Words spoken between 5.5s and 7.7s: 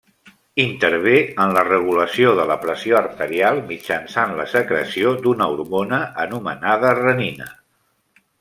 hormona anomenada renina.